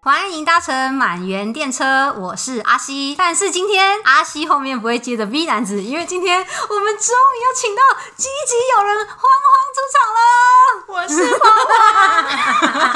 [0.00, 3.16] 欢迎搭乘满园电车，我是阿西。
[3.18, 6.44] 但是今天阿西后面不会接着 V 男子，因为今天我
[6.78, 7.82] 们终于要请到
[8.16, 10.20] 积极友人慌慌出场了。
[10.86, 11.50] 我是慌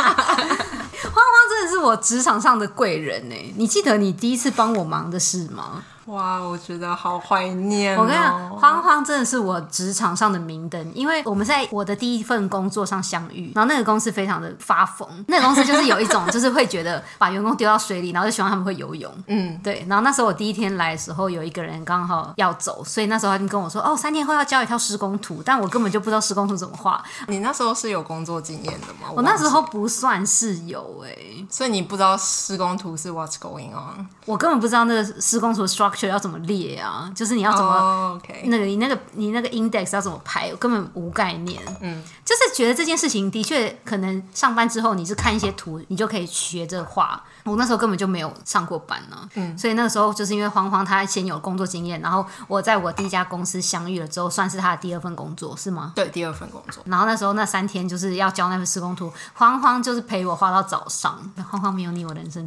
[0.06, 0.46] 慌，
[1.12, 3.34] 慌慌真的是我职场上的贵人呢。
[3.56, 5.82] 你记得你第一次帮我忙的事吗？
[6.06, 8.02] 哇，我觉得好怀念哦！
[8.02, 19.12] 我跟你讲，慌慌真的是我职场上的明灯，因为我们在我的第一份工作上相遇，然后那个公司非常的发疯，那个公司就是有一种就是会觉得把员工丢到水里，然后就希望他们会游泳。
[19.28, 19.86] 嗯，对。
[19.88, 27.02] 然后那时候我第一天来的时候，有一个人刚好要走，所以那时候他就跟我说：“哦，三天后要交一套施工图。”但我根本就不知道施工图怎么画。
[27.28, 29.08] 你那时候是有工作经验的吗？
[29.14, 34.08] 我那时候不算是有哎、欸，所以你不知道施工图是 What's going on？
[34.26, 38.44] 我根本不知道那个施工图的 structure 要怎么列啊，就是你要怎么、oh, okay.
[38.44, 41.62] 那个你那个你那个 index 要怎么排，我根本无概念。
[41.80, 47.22] 嗯，就是觉得这件事情的确可能上班之后你是看一些图，你就可以学着画。
[47.44, 55.92] 我那时候根本就没有上过班呢、啊，嗯，所以那个时候就是因为黄黄他先有工作经验，然后我在我第一家公司相遇了之后，算是他的第二份工作，是吗？
[55.94, 56.82] 对，第二份工作。
[56.86, 61.18] 然后那时候那三天就是要交那份施工图，黄黄就是陪我画到早上，
[61.50, 62.46] 黄黄没有你我人生。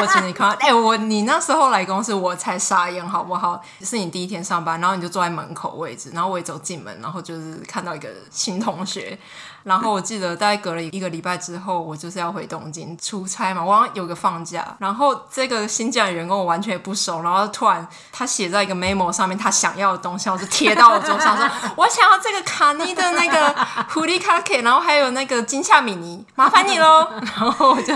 [0.00, 3.60] 我请你看， 哎、我你那时候来公司，我才傻眼，好不好？
[3.80, 9.18] 是你第一天上班，然后你就坐在门口位置，然后我一走进门，然后就是看到一个新同学。
[9.64, 14.76] 然后我记得大概隔了一个礼拜之后，我就是要回东京出差嘛，我好像有个放假。
[14.78, 27.08] 然后这个新进来的员工我完全也不熟，然后突然他写在一个 memo 上面，他想要的东西，我就贴到我桌上说， 我想要这个卡尼的那个狐狸卡 K，，然后还有那个金夏米尼，麻烦你喽。
[27.20, 27.94] 然后我就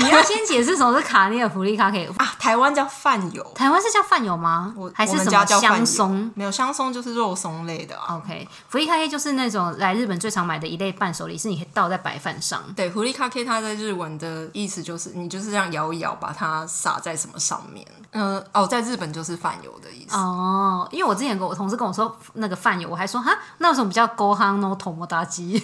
[0.00, 2.34] 你要先解释什么是卡尼的狐狸卡 K 啊？
[2.38, 4.74] 台湾叫饭友，台湾是叫饭友吗？
[4.76, 6.30] 我还是什么香松？
[6.34, 8.16] 没有香松就是肉松类的啊。
[8.16, 12.62] OK，狐狸卡 K 就是那种来日本最常买的一类伴手礼，是你可以倒在白饭上。
[12.74, 17.86] 对，狐狸卡 K 它在日文的意思就是你就是这样摇一摇，把它撒在什么上面。
[18.12, 20.16] 嗯、呃，哦，在日本就是饭油的意思。
[20.16, 24.76] 哦，因为我之前跟我同事跟我说那个饭油，我还说哈，那有什么比较勾夯呢？
[24.78, 25.52] 头摩大鸡，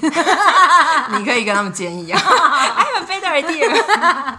[1.19, 2.21] 你可以跟他们建议啊。
[2.77, 4.37] I have a better idea。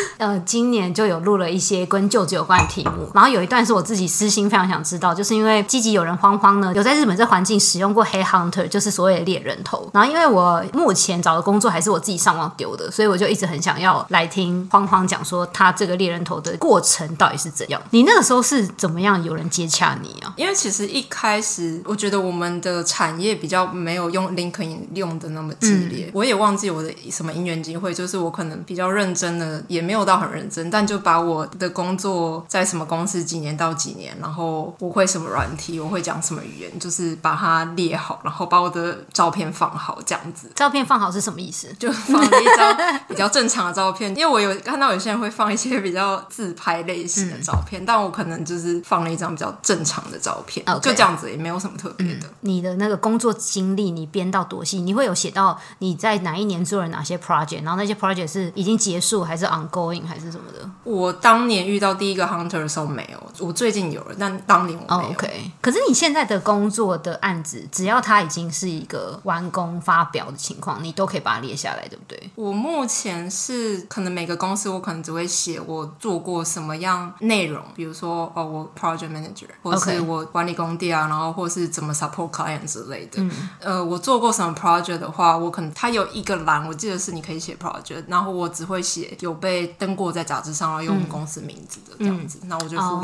[0.18, 9.88] 呃，今年就有录了一些跟就职有关的题目，然后有一段是我自己私心非常想知道，就是因为积极有人慌慌呢，有在日本这环境使用过 Head Hunter，就是所谓的猎人头。
[9.92, 17.80] 然后因为我目前找的工作还是我自己上网丢的，所以我就一直很想要来听慌慌讲说他这个猎人头的过程到底是怎样。
[17.90, 20.32] 你那个时候是怎么样有人接洽你啊？
[20.36, 40.50] 因为其实一开始我觉得我们的产业比较没有用 LinkedIn 用的那么激烈，嗯、我也忘记我的什么因缘机会，就是我可能比较认真的，也没有到很认真，但就把我的工作在什么公司几年到几年，然后我会什么软体，我会讲什么语言，就是把它列好，然后把我的照片放好，这样子。
[40.54, 41.72] 照片放好是什么意思？
[41.78, 42.76] 就放了一张
[43.08, 50.80] 比较正常的照片，因为我有看到有些人会放一些比较自拍类型的照片，嗯、但我可能就是放了一张比较正常的照片，Okay.
[50.80, 52.30] 就这样子，也没有什么特别的、嗯。
[52.40, 54.78] 你的那个工作经历，你编到多细？
[54.80, 60.70] 你会有写到你在哪一年做了哪些 project，然后那些 project 是已经结束还是勾引还是什么的？
[60.84, 65.08] 我当年遇到第一个 hunter 的时候没有，我最近有了，但当年我没有。
[65.08, 72.30] Oh, OK，可是你现在的工作的案子，只要它已经是一个完工发表的情况，你都可以把它列下来，对不对？
[72.34, 83.22] 我目前是可能每个公司我可能只会写我做过什么样内容，比如说哦，我 project manager，或是我管理工地啊，然后或是怎么 support client 之类的。
[83.22, 83.30] 嗯、
[83.60, 93.00] 呃，我做过什么 project 的话，我可能它有一个栏，我记得是你可以写 project，然后我只会写有被登过在杂志上，然后用公司名字的这样子，那、嗯、我就附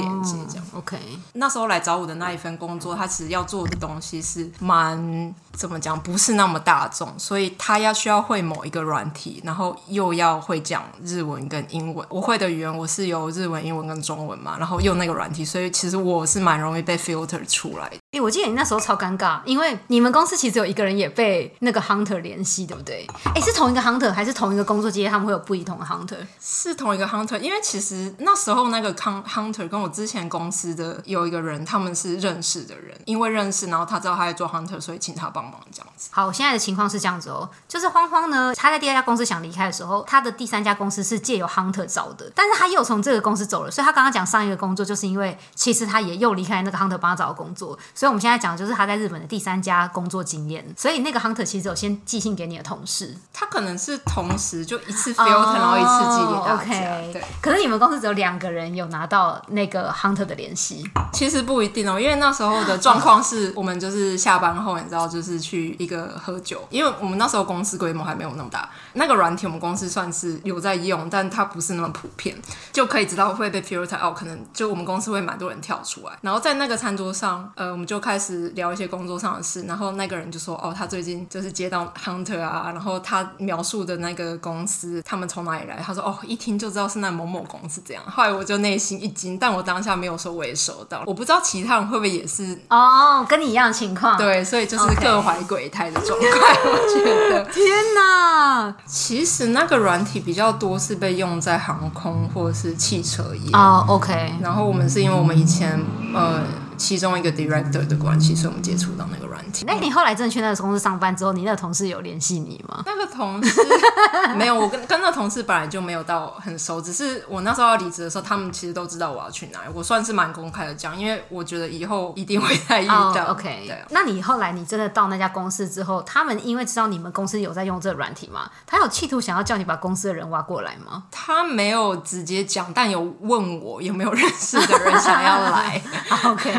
[0.49, 0.67] 这样。
[0.73, 0.99] Oh, OK，
[1.35, 12.07] 那时候来找我的那一份工作，他其实要做的东西是蛮怎么讲，不是那么大众，所以他要需要会某一个软体，然后又要会讲日文跟英文。
[12.09, 17.97] 我会的语言我是有日文、英文跟中文嘛，然后用那个软体，所以其实我是蛮容易被 filter 出来的。
[18.13, 23.07] 哎、欸，我记得你那时候超尴尬，因为你们公司其实有一个人也被那个 hunter 联系，对不对？
[23.27, 25.11] 哎、欸，是同一个 hunter 还是同一个工作机会？
[25.11, 26.17] 他们会有不同的 hunter？
[26.41, 36.09] 是同一个 hunter，因为其实那时候那个 hunter 跟我之前公司的有一个人，他们是认识的人，因为认识，然后他知道他在做 hunter，所以请他帮忙这样子。
[36.13, 47.79] 好，我现在的情况是这样子哦，就是慌慌呢，他在第二家公司想离开的时候，他的第三家公司是借由 hunter 找的，但是他又从这个公司走了，所以他刚刚讲上一个工作，就是因为其实他也又离开那个 hunter 帮他找的工作。
[47.95, 50.65] 所以我们现在讲的就是他在日本的第三家工作经验。
[50.77, 56.61] 所以那个 hunter 其实有先寄信给你的同事，他可能是同时就一次 filter，、oh, 然后一次寄给大家。
[56.61, 57.13] Okay.
[57.13, 60.85] 对，可是你们公司只有两个人有拿到那个 hunter 的联系。
[61.13, 68.69] 其实不一定哦，因为那时候的状况是我们就是下班后，你知道，就是去一个喝酒，因为我们那时候公司规模还没有那么大。
[68.95, 72.37] 那个软体我们公司算是有在用，但它不是那么普遍，
[72.73, 76.19] 就可以知道会被 filter out，可能就我们公司会蛮多人跳出来。
[76.23, 79.63] 然后在那个餐桌上，呃，我们就开始聊一些工作上的事。
[79.65, 94.17] 然后那个人就说：“哦，他最近就是接到 hunter 啊，然后他描述的那个公司，他们从哪里来？”他说：“哦，一听就知道是那某某公司这样。”后来我就内心一惊，但我当下没有说我也收到，我不知道其他人会不会也是哦，跟你一样的情况。
[94.17, 96.27] 对，所以就是各怀鬼胎的状态。
[96.65, 98.75] 我觉得，天哪！
[98.87, 104.35] 其实那个软体比较多是被用在航空或者是汽车业哦、oh,，OK。
[104.41, 105.81] 然后我们是因为我们以前
[106.15, 106.43] 呃。
[106.81, 109.19] 其中一个 director 的关系，所以我们接触到那
[109.67, 112.83] 那你后来真的去那个公司上班之后，你那个同事有联系你吗？
[112.87, 113.61] 那个同事
[114.37, 119.67] 没有，我跟跟那个同事本来就没有到很熟，只是我那时候要离职的时候，他们其实都知道我要去哪里。
[119.73, 123.11] 我算是蛮公开的讲，因为我觉得以后一定会再 遇到。
[123.11, 123.85] Oh, OK，对。
[123.91, 128.51] 那你后来你真的到那家公司之后，他们因为知道你们公司有在用这个软体吗？
[128.67, 131.05] 他有企图想要叫你把公司的人挖过来吗？
[131.11, 135.81] 他没有直接讲，但有问我有没有认识的人想要来。
[136.25, 136.53] OK。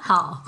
[0.00, 0.42] 好，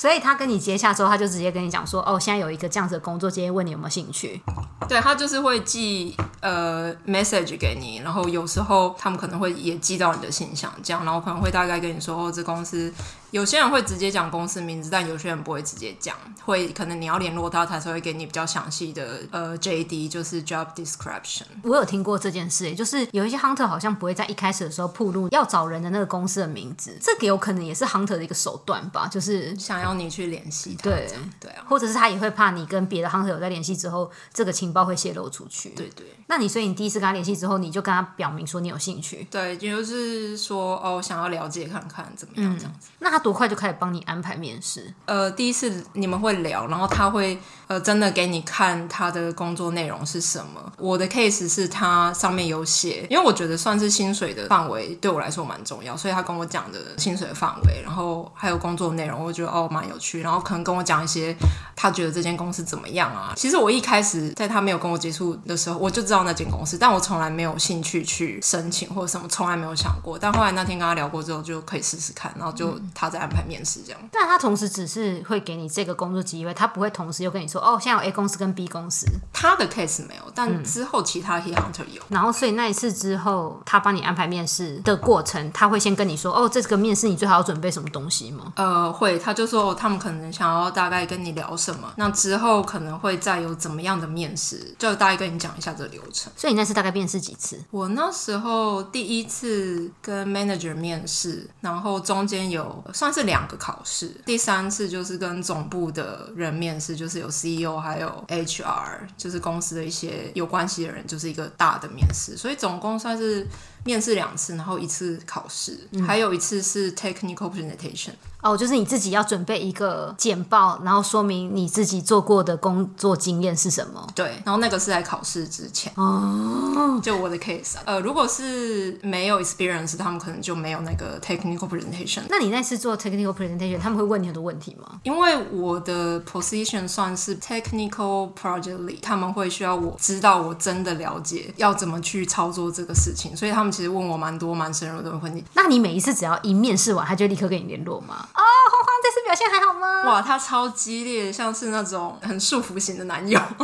[0.00, 4.40] 所以他跟你接洽之后，他就直接跟你讲说，哦，现在有一个这样子的工作，直接问你有没有兴趣。
[4.88, 12.90] 对，他就是会寄呃 message 给你，然后有时候他们可能会也寄到你的信箱，这样，然后可能会大概跟你说，哦，这公司。
[13.30, 21.44] 有些人会直接讲公司名字，但有些人不会直接讲，会可能你要联络他，他才会给你比较详细的呃 JD，就是 job description。
[21.62, 30.90] 我有听过这件事，就是有一些 hunter 好像不会在一开始的时候曝露要找人的那个公司的名字，这个有可能也是 hunter 的一个手段吧，就是想要你去联系他。
[30.90, 35.70] 对对啊，或者是他也会怕你跟别的 hunter 有在联系之后，这个情报会泄露出去。
[35.70, 42.88] 对对，那你所以你第一次跟他联系之后，你就跟他表明说你有兴趣，对，就是说哦，想要了解看看怎么样这样子。
[42.92, 44.94] 嗯，那他多快就开始帮你安排面试？
[45.06, 47.36] 呃，第一次你们会聊，然后他会
[47.66, 50.72] 呃真的给你看他的工作内容是什么。
[50.78, 60.20] 我的 case 是他上面有写，因为我觉得算是薪水的范围对我来说蛮重要，所以他跟我讲的薪水的范围，然后还有工作内容，我觉得哦蛮有趣。
[60.20, 61.36] 然后可能跟我讲一些
[61.74, 63.32] 他觉得这间公司怎么样啊。
[63.34, 70.18] 其实我一开始在他没有跟我接触的时候，我就知道那间公司，但我从来没有兴趣去申请或者什么，从来没有想过。
[70.18, 74.00] 但后来那天跟他聊过之后，就可以试试看，然后就他在安排面试这样。
[74.12, 79.06] 但他同时只是会给你这个工作机会，他不会同时又跟你说哦，现在有 A 公司跟 B 公司。
[79.32, 82.02] 他的 case 没有，但之后其他 headhunter 有。
[82.08, 88.52] 然后，所以那一次之后，他帮你安排面试的过程，他会先跟你说哦，这个面试你最好要准备什么东西吗？
[88.56, 96.32] 呃，会，他就说他们可能想要大概跟你聊什么，那之后可能会再有怎么样的面试，就大概跟你讲一下这个流程。
[96.36, 97.58] 所以你那次大概面试几次？
[97.70, 104.08] 我那时候第一次跟 manager 面试，然后中间有算是两个考试。
[104.24, 113.46] 第三次就是跟总部的人面试，就是有 CEO 还有 HR，就是公司的一些有关系的人，就是一个大的面试，所以总共算是
[113.84, 118.12] 面试两次，然后一次考试，嗯、还有一次是 technical presentation。
[118.42, 124.06] 哦，就是你自己要准备一个简报，然后说明你自己做过的工作经验是什么。
[124.14, 125.92] 对，然后那个是在考试之前。
[125.96, 132.22] 哦，就我的 case，呃，如果是没有 experience，他们可能就没有那个 technical presentation。
[132.30, 134.98] 那你那次做 technical presentation，他们会问你很多问题吗？
[135.02, 145.44] 因为我的 position 算是 technical project lead，他们会需要我知道我真的了解要怎么去操作这个事情，所以他们其实问我蛮多蛮深入的问题。
[145.54, 148.26] 那你每一次只要一面试完，他就立刻跟你联络吗？
[148.34, 150.10] 哦，慌慌，这次表现还好吗？
[150.10, 153.40] 哇，他超激烈，像是那种很束缚型的男友。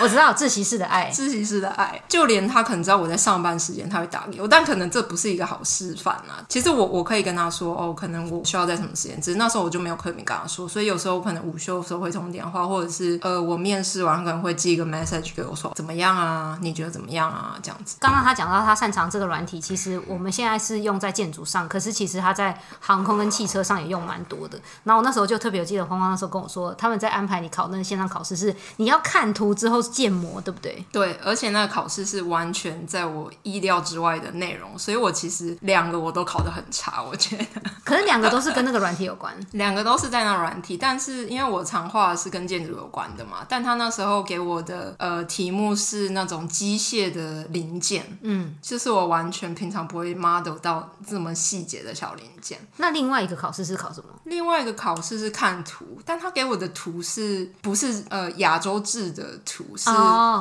[0.00, 6.44] 我知道，窒息式的爱，窒息式的爱，就连他可能知道我在上班时间，他会打给我，但可能这不是一个好示范啊。
[6.48, 16.58] 其实我我可以跟他说，哦，可能我需要在什么时间，只是那时候我就没有刻意跟他说，所以有时候可能午休的时候会通电话，或者是呃，我面试完可能会寄一个 message 给我说怎么样啊？
[16.60, 17.56] 你觉得怎么样啊？
[17.62, 17.96] 这样子。
[18.00, 24.02] 刚刚他讲到他擅长这个软体，其实我们现在是用在建筑上，可是其实它在航空跟汽车上也用。
[24.02, 30.84] 蛮多的，然后我那时候就特别有记得，芳芳那时候跟我说，他们在安排你考那个线上考试是你要看图之后建模，对不对？
[30.90, 37.46] 对，而且那个考试是完全在我意料之外的内容，所以我其实两个我都考得很差，我觉得。
[37.84, 52.60] 可是两个都是跟那个软体有关， 两个都是在那软体，但是因为我常画是跟建筑有关的嘛，但他那时候给我的呃题目是那种机械的零件，嗯，就是我完全平常不会 model 到这么细节的小零件。
[52.76, 54.06] 那另外一个考试是考什么？
[54.22, 59.88] 另外外一个考试是看图，但他给我的图是不是呃亚洲制的图，是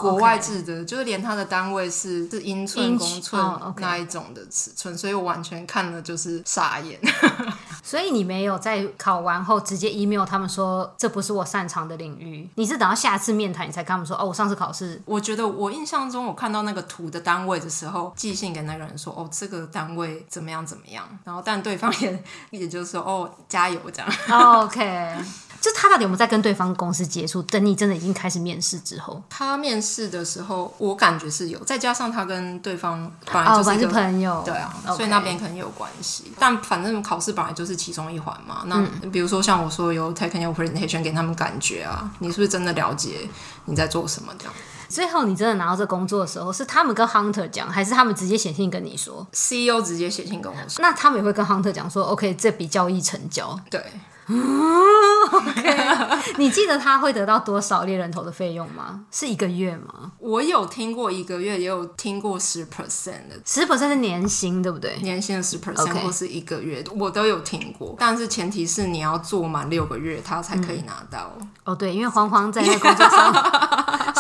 [0.01, 0.86] 国外制的，oh.
[0.86, 3.41] 就是连他的单位是是英寸、公寸
[3.77, 7.00] 那一种的尺寸，所以我完全看了就是傻眼。
[7.81, 15.01] 所以你没有在考完后直接 email 他们说这不是我擅长的领域，你是等到下次面谈你才跟他们说哦，我上次考试。
[15.05, 24.12] 我觉得我印象中我看到那个图的单位的时候，寄信给那个人说哦，这个单位怎么样怎么样，然后但对方也也就是说哦，加油这样。
[24.30, 25.16] Oh, OK。
[25.62, 27.40] 就他到底有没有在跟对方公司接触？
[27.44, 34.96] 等你真的已经开始面试之后，他面试的时候，我感觉是有，再加上他跟对方本来就是，是朋友，对啊，okay.
[34.96, 36.34] 所以那边可能有关系。
[36.40, 38.64] 但反正考试本来就是其中一环嘛。
[38.66, 43.30] 那比如说像我说有 technical presentation 给他们感觉啊，你是不是真的了解
[43.66, 44.54] 你在做什么这样？
[44.92, 50.82] 最后你真的拿到这工作的时候，是他们跟 Hunter 讲，还是他们直接写信跟你说？CEO 直接写信跟我说。
[50.82, 53.60] 那他们也会跟 Hunter 讲说，OK，这笔交易成交。
[53.70, 53.84] 对。
[54.28, 54.38] 嗯，
[55.34, 55.78] OK。
[56.38, 59.02] 你记得他会得到多少猎人头的费用吗？
[59.12, 60.12] 是一个月吗？
[60.20, 64.96] 我有听过一个月，也有听过十 percent 的，十 percent 是年薪，对不对？
[65.02, 67.96] 年薪的十 percent 或是一个月，我都有听过。
[67.98, 71.34] 但是前提是你要做满六个月，他才可以拿到。
[71.40, 73.34] 嗯、哦，对，因为黄黄在那个工作上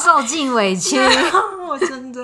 [0.03, 0.99] 受尽委屈，
[1.67, 2.23] 我 真的。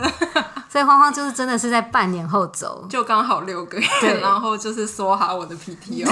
[0.69, 6.05] 所以欢欢就是真的是在半年后走，就刚好六个月，对，然后就是说好我的 PTO。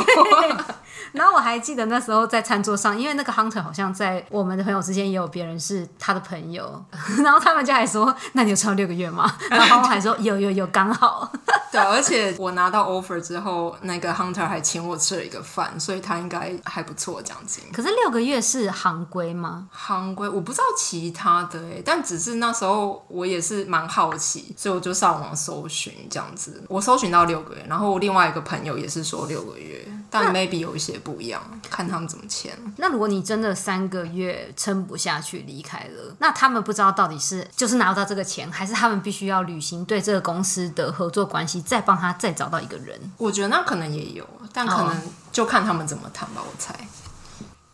[1.11, 6.83] 然后我还记得那时候在餐桌上，因为那个 Hunter 好像在我们的朋友之间也有别人是他的朋友，
[7.23, 11.29] 然后他们就还说：“那你有超六个月吗？”然后还说：“有有有，刚好。”
[11.75, 17.63] 对，而且我拿到 offer 之后，那个 Hunter 还请我吃了一个饭，所以他应该还不错奖金。
[17.71, 19.67] 可是六个月是行规吗？
[19.71, 26.63] 行规我不知道其他的哎，但只是那时候我也是蛮好奇，所以我就上网搜寻这样子。
[26.67, 32.51] 我搜寻到六个月，然后我另外一个朋友也是说六个月，但 maybe 有一些不一样，看他们怎么签。
[32.77, 41.61] 那如果你真的三个月撑不下去离开了，那他们不知道到底是就是拿不到这个钱，还是他们必须要履行对这个公司的合作关系？
[41.61, 46.73] 再帮他再找到一个人，我觉得那可能也有，但可能就看他们怎么谈吧，我猜。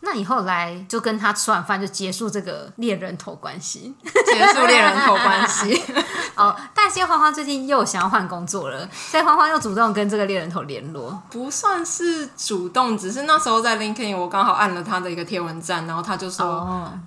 [0.04, 5.80] 那你后来就跟他吃完饭就结束这个猎人头关系，结束猎人头关系。
[6.34, 11.22] 哦，但是花花最近又想要换工作了，所以花花又主动跟这个猎人头联络。
[11.30, 16.46] 不算是主动，只是那时候在 LinkedIn 我刚好按了他的一个贴文站，然后他就说：“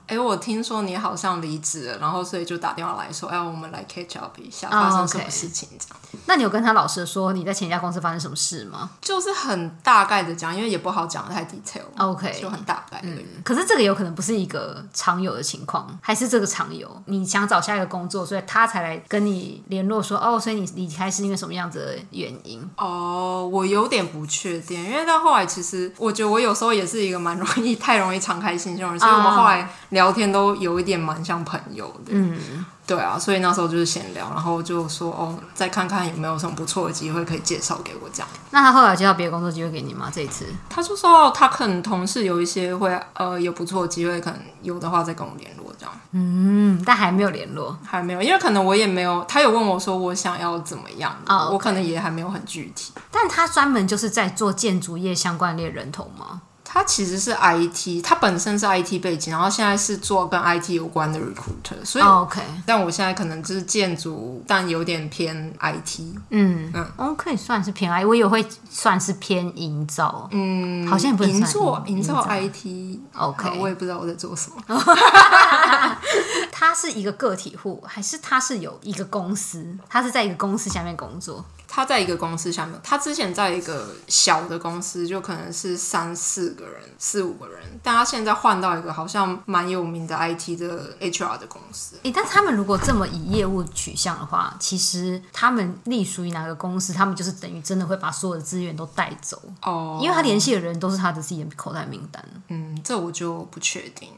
[0.07, 5.97] 哎、哦欸，我听说你好像离职了，然后所以就打电话来说，哎，我们来 catch up 一下，发生什么事情这样。
[5.99, 8.91] 哦 okay。”那你有跟他老实说你在前一家公司发生什么事吗？
[9.01, 11.81] 就是很大概的讲，因为也不好讲的太 detail。
[11.97, 12.84] OK，就很大。
[13.03, 16.89] 嗯，可是这个有可能不是一个常有的情况，还是这个常有？
[17.05, 22.61] 你想找下一个工作，所以他才来跟你联络说，哦，所以你离开是因为什么样子的原因？
[22.77, 32.11] 哦，我有点不确定，因为到后来其实我觉得我有时候也是一个蛮容易太容易敞开心胸的人，所以我们后来聊天都有一点蛮像朋友的。
[32.11, 32.65] 嗯。
[32.87, 38.27] 对啊，所以那时候就是闲聊，然后就说哦，再看看有没有什么不错的机会可以介绍给我这样。
[38.51, 40.11] 那他后来介绍别的工作机会给你吗？
[40.13, 45.93] 这一次他就说他可能同事有一些会呃有不错的机会，可能有的话再跟我联络这样。
[46.11, 51.51] 嗯，但还没有联络，还没有，因为可能我也没有，他有问我说我想要怎么样，oh, okay.
[51.53, 52.93] 我可能也还没有很具体。
[53.09, 56.41] 但他专门就是在做建筑业相关的猎人头吗？
[56.75, 62.41] 他其实是 IT，他本身是 IT 背景，然后现在是做跟 IT 有关的 recruiter，所以、oh, OK。
[62.65, 66.01] 但我现在可能就是建筑，但有点偏 IT。
[66.31, 70.27] 嗯嗯，OK，算是偏 IT，我也会算是偏营造。
[70.33, 72.99] 嗯，好像也不营造，营造 IT。
[73.15, 74.57] OK，我也不知道我在做什么。
[76.51, 79.77] 他是一个个体户，还是他是有一个公司？
[79.89, 81.43] 他是在一个公司下面工作。
[81.67, 91.97] 他在一个公司下面，他之前在一个小的公司，就可能是三四个人、四五个人，但他现在换到一个好像蛮有名的 IT 的 HR 的公司。
[92.03, 102.23] 诶，但他们如果这么以业务取向的话，其实他们隶属于哪个公司，他们就是等于真的会把所有的资源都带走哦，因为他联系的人都是他的自己的口袋名单。
[102.47, 104.09] 嗯，这我就不确定。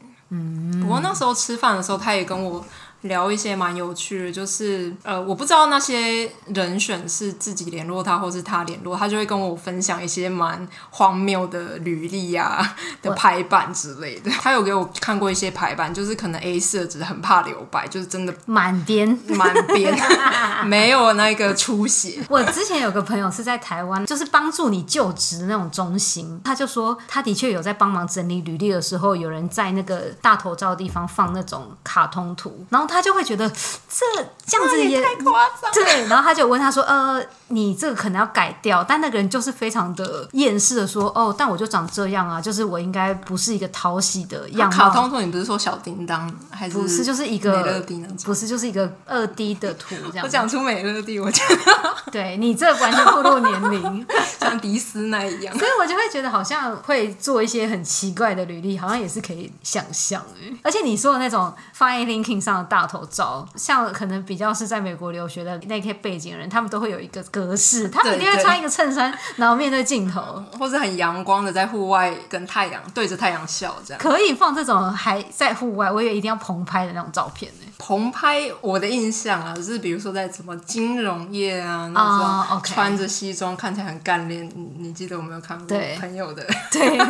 [0.80, 2.64] 不过那时候吃饭的时候，他也跟我。
[3.02, 14.28] 聊一些蛮有趣的，就是呃，我不知道那些人选是自己联络他，或是他联络他，就会跟我分享一些蛮荒谬的履历啊 的排版之类的。
[14.30, 19.96] 他有给我看过一些排版，就是可能 A 四纸很怕留白，就是真的满编满编，
[20.66, 22.20] 没有那个出血。
[22.28, 32.87] 我之前有个朋友是在台湾，就是帮助你就职的那种中心，他就说他的确有在帮忙整理履历的时候，有人在那个大头照的地方放那种卡通图，然后。
[32.88, 34.06] 他就会觉得这
[34.46, 35.70] 这样子也，也太夸张。
[35.72, 50.24] 对，然后他就问他说：“呃，你这个可能要改掉。”但那个人就是非常的厌世的说：“哦，但我就长这样啊，就是我应该不是一个讨喜的样貌。”卡通图你不是说小叮当还是不是就是一个美乐蒂，不是就是一个二 D 的图这样。
[50.24, 54.06] 我讲出美乐蒂，我觉得 对你这完全暴露年龄，
[54.40, 55.56] 像迪斯那一样。
[55.58, 60.56] 所以我就会觉得好像会做一些很奇怪的履历，好像也是可以想象哎。
[60.62, 74.00] 而且你说的那种放在 LinkedIn 上的大头照，像可能比较是在美国留学的那些背景人，他们都会有一个格式，他们一定会穿一个衬衫，然后面对镜头，或是很阳光的在户外跟太阳对着太阳笑这样。
[74.00, 77.66] 可以放这种还在户外，我以为一定要棚拍的那种照片呢。
[77.78, 84.50] 棚拍我的印象啊，就是比如说在什么金融业啊，那种穿着西装看起来很干练。
[84.78, 86.44] 你记得我没有看过朋友的？
[86.72, 86.98] 对。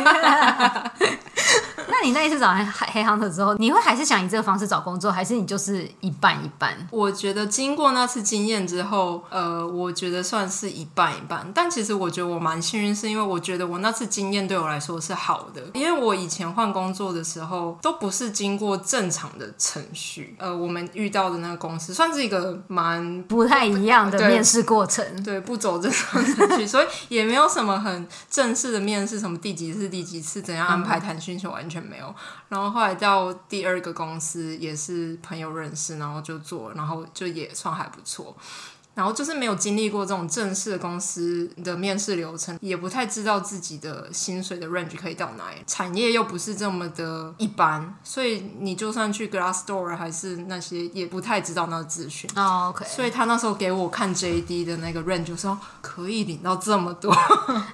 [1.91, 6.75] 那你那一次找黑黑 hunter 之后，你会还是想以这个方式找工作，还是你就是一半一半？
[6.91, 11.51] 我觉得经过那次经验之后，呃，我觉得算是一半一半。
[11.53, 20.35] 但其实我觉得我蛮幸运，是因为我觉得我那次经验对我来说是好的，因为我以前换工作的时候都不是经过正常的程序。
[20.39, 32.13] 呃，我们遇到的那个公司算是一个蛮 不太一样的面试过程，对，对，不走正常程序，所以也没有什么很正式的面试，什么第几次、第几次怎样安排谈薪就，完全没有。
[32.47, 38.35] 然后后来到第二个公司，也是朋友认识，然后就做，然后就也算还不错。
[38.99, 52.29] 然后就是没有经历过这种正式公司的面试流程，也不太知道自己的薪水的 range 可以到哪里，产业又不是这么的一般，所以你就算去 Glassdoor 还是那些，也不太知道那个资讯。
[52.35, 52.85] 哦，OK。
[52.85, 57.09] 所以他那时候给我看 JD 的那个 range，就说可以领到这么多。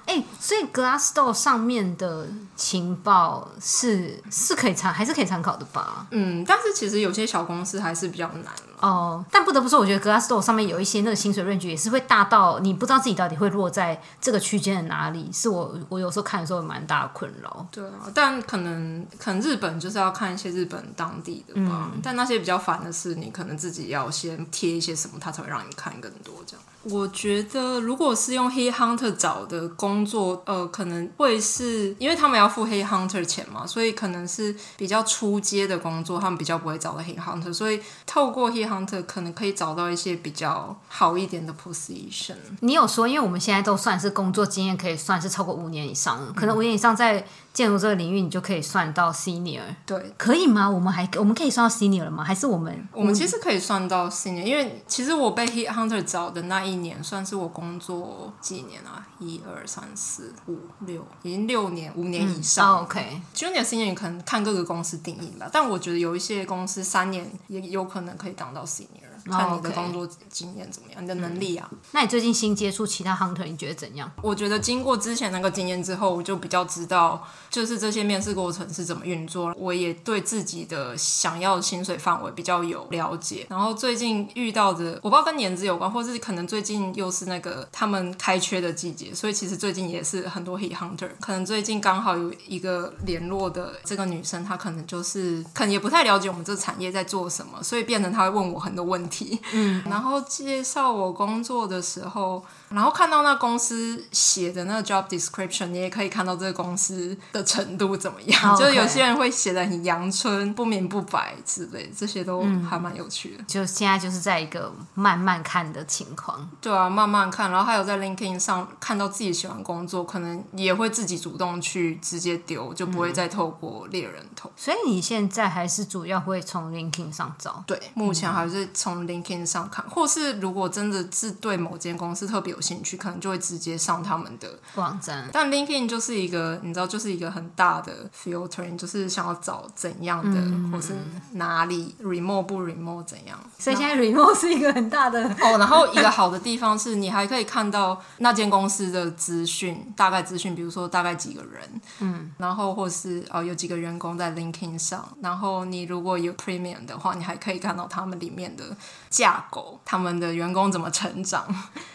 [0.04, 6.06] 哎，所以 Glassdoor 上面的情报是是可以参，还是可以参考的吧？
[6.12, 8.52] 嗯，但是其实有些小公司还是比较难。
[8.78, 17.66] 哦，但不得不说，我觉得 Glassdoor 上面有一些那个薪水 range 也是会大到你不知道自己到底会落在这个区间的哪里，是我我有时候看的时候蛮大的困扰。
[17.70, 26.62] 对啊，但可能可能日本就是要看一些日本当地的吧，嗯、但那些比较烦的是，你可能自己要先贴一些什么，他才会让你看更多这样。
[26.88, 42.36] 我觉得，如果是用黑 hunter 找的工作，呃，可能会是因为他们要付黑 hunter 钱嘛，所以可能是比较出街的工作，他们比较不会找到黑 hunter，所以透过黑 hunter 可能可以找到一些比较好一点的 position。
[42.60, 47.22] 你有说，因为我们现在都算是工作经验，可以算是超过五年以上，可能五年以上在。
[47.56, 50.68] 建筑这个领域，你就可以算到 senior，对，可以吗？
[50.68, 52.22] 我们还我们可以算到 senior 了吗？
[52.22, 59.02] 还是我们我们其实可以算到 senior，因为其实我被 head hunter 找的那一年，算是我工作几年啊？
[59.18, 62.66] 一二三四五六，已经六年，五年以上。
[62.66, 69.05] 嗯 oh, OK，junior senior 可能看各个公司定义吧，但我觉得有一些公司三年也有可能可以当到 senior。
[69.30, 71.68] 看你的工作经验怎么样，你的能力啊。
[71.92, 74.10] 那你最近新接触其他 hunter，你觉得怎样？
[74.22, 79.54] 我觉得经过之前那个经验之后，我就比较知道，就是这些面试过程是怎么运作。
[79.56, 83.46] 我也对自己的想要的薪水范围比较有了解。
[83.48, 91.08] 然后最近遇到的，我不知道跟年资有关，或是可能最近又是那个他们开缺的季节，所以其实最近也是很多 head hunter。
[91.20, 99.15] 可能最近刚好有一个联络的这个女生，她可能就是可能也不太了解我们这个产业在做什么，所以变成她会问我很多问题。
[99.52, 108.56] 嗯，然后介绍我工作的时候，然后看到那公司写的那个 job description，你也可以看到这个公司的程度怎么样。
[108.56, 113.44] 就是有些人会写的很阳春、不明不白之类，这些都还蛮有趣的。
[113.44, 116.48] 就现在就是在一个慢慢看的情况。
[116.60, 124.50] 对啊，慢慢看，然后还有在 LinkedIn 上看到自己喜欢工作，可能也会自己主动去直接丢，就不会再透过猎人头。
[124.56, 127.62] 所以你现在还是主要会从 LinkedIn 上找？
[127.66, 128.96] 对，目前还是从。
[129.06, 135.28] LinkedIn 上看，或是如果真的是对某间公司特别有兴趣，可能就会直接上他们的网站。
[135.32, 140.94] 但 LinkedIn 就是一个，你知道，就是一个很大的 filtering，就是想要找怎样的，嗯、或是
[141.32, 143.38] 哪里 remote 不 remote 怎样。
[143.58, 145.58] 所以现在 remote 是一个很大的哦。
[145.58, 158.64] 然后一个好的地方是你还可以看到那间公司的资讯，大概资讯，比如说大概几个人，嗯，然后或是哦有几个员工在 LinkedIn 上，然后你如果有 Premium 的话，你还可以看到他们里面的。
[159.08, 161.46] 架构，他们的员工怎么成长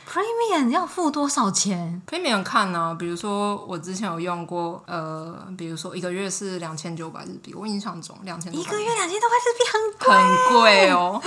[0.09, 2.95] ？Premium 要付多少钱？Premium 看呢、啊？
[2.97, 8.53] 比如说我之前有用过，呃，比如说一个月是两千九百日币，我印象中两千。
[8.53, 11.21] 一个月两千多块日币很很贵哦。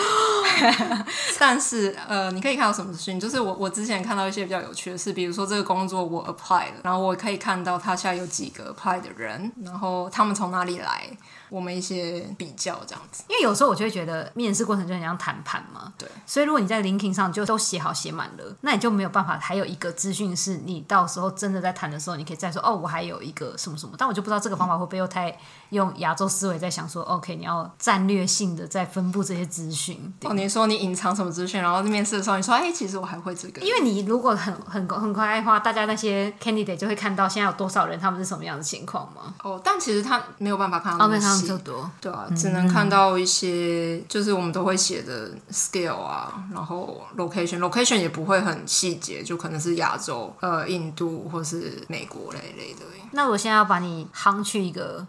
[1.38, 3.18] 但是呃，你可以看到什么资讯？
[3.18, 11.08] 就是我我之前看到一些比较有趣的事，比如说这个工作我 apply 了，然后我可以看到他现在有几个 apply 的人，然后他们从哪里来。
[11.54, 13.22] 我们一些比较这样子。
[13.28, 16.08] 因为有时候我就会觉得面试过程就很像谈判嘛，对。
[16.26, 23.94] 所以如果你在 LinkedIn 上就都写好写满了，那你就没有办法还有一个资讯是你到时候真的在谈的时候，你可以再说哦，我还有一个什么什么。
[23.96, 25.38] 但我就不知道这个方法会不会又太
[25.70, 30.12] 用亚洲思维在想说，OK，你要战略性的在分布这些资讯。
[30.24, 33.62] 哦，你说你隐藏什么资讯，然后面试的时候你说，哎，其实我还会这个。
[33.62, 39.34] 因为你如果很很很快的话，大家那些 candidate 就会看到现在有多少人，他们是什么样的情况嘛。
[39.42, 52.80] 哦，但其实他没有办法看到那么细，哦、多对啊，只能看到一些，嗯、就是我们都会写的 scale 啊，然后 location，location 也不会很细节，就可能是亚洲、呃，印度或是美国那一类的。
[53.12, 55.06] 那我现在要把你夯去一个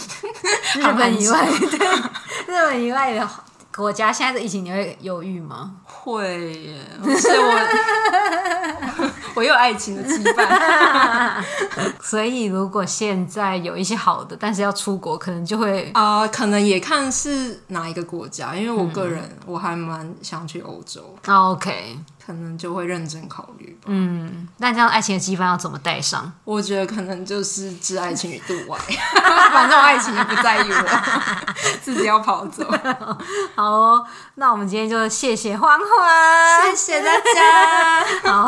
[0.76, 1.78] 日本以外，对，
[2.46, 3.28] 日本以外的
[3.76, 5.76] 国家，现在的疫情你会犹豫吗？
[5.84, 6.78] 会耶，
[7.18, 7.54] 是我
[9.34, 11.42] 我有爱情的羁绊，
[12.00, 21.16] 所以如果现在有一些好的，但是要出国，可能就会啊、呃，可能也看是哪一个国家，因为我个人、嗯、我还蛮想去欧洲。
[21.26, 21.98] OK。
[22.26, 23.84] 可能就会认真考虑吧。
[23.84, 26.32] 嗯，那这样爱情的羁绊要怎么带上？
[26.44, 28.78] 我觉得可能就是置爱情于度外，
[29.52, 30.88] 反正爱情也不在意我，
[31.84, 32.64] 自己要跑走。
[33.54, 38.32] 好哦，那我们今天就谢谢欢欢，谢谢大家。
[38.32, 38.43] 好，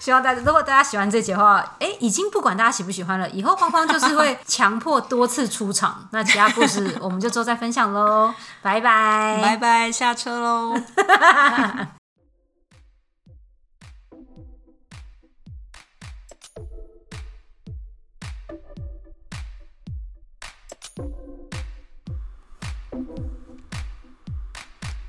[0.00, 6.08] 希望大家如果大家喜欢这集的话，哎、欸，已经不管大家喜不喜欢了，以后芳芳就是会强迫多次出场。
[6.10, 8.32] 那其他故事我们就之后再分享喽，
[8.62, 10.74] 拜拜，拜拜，下车喽。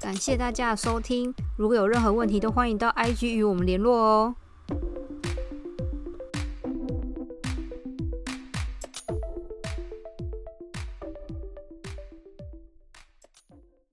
[0.01, 4.35] 感谢大家的收听，如果有任何问题，都欢迎到 IG 与我们联络哦。
[4.71, 5.00] thank you